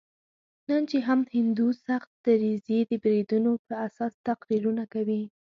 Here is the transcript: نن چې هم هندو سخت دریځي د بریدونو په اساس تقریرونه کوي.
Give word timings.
نن 0.69 0.81
چې 0.89 0.97
هم 1.07 1.19
هندو 1.35 1.67
سخت 1.87 2.09
دریځي 2.27 2.79
د 2.89 2.91
بریدونو 3.03 3.51
په 3.67 3.73
اساس 3.87 4.13
تقریرونه 4.27 4.83
کوي. 4.93 5.23